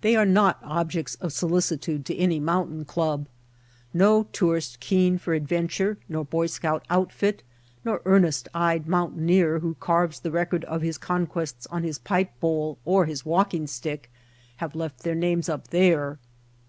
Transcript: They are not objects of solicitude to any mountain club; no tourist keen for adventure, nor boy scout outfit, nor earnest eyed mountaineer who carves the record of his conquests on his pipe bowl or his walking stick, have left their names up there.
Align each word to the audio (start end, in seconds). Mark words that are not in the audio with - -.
They 0.00 0.16
are 0.16 0.26
not 0.26 0.58
objects 0.64 1.14
of 1.20 1.32
solicitude 1.32 2.04
to 2.06 2.16
any 2.18 2.40
mountain 2.40 2.84
club; 2.84 3.28
no 3.94 4.24
tourist 4.32 4.80
keen 4.80 5.16
for 5.16 5.32
adventure, 5.32 5.96
nor 6.08 6.24
boy 6.24 6.46
scout 6.46 6.84
outfit, 6.90 7.44
nor 7.84 8.02
earnest 8.04 8.48
eyed 8.52 8.88
mountaineer 8.88 9.60
who 9.60 9.76
carves 9.78 10.18
the 10.18 10.32
record 10.32 10.64
of 10.64 10.82
his 10.82 10.98
conquests 10.98 11.68
on 11.68 11.84
his 11.84 12.00
pipe 12.00 12.30
bowl 12.40 12.78
or 12.84 13.06
his 13.06 13.24
walking 13.24 13.68
stick, 13.68 14.10
have 14.56 14.74
left 14.74 15.04
their 15.04 15.14
names 15.14 15.48
up 15.48 15.68
there. 15.68 16.18